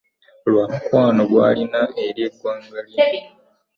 Lwa 0.51 0.63
mukwano 0.71 1.21
gwalina 1.31 1.81
eri 2.05 2.21
eggwanga 2.27 2.79
lye 2.89 3.03